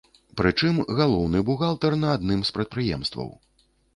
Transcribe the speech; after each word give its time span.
Пры 0.39 0.51
чым 0.59 0.79
галоўны 0.99 1.41
бухгалтар 1.51 1.97
на 2.05 2.09
адным 2.17 2.41
з 2.51 2.55
прадпрыемстваў. 2.57 3.29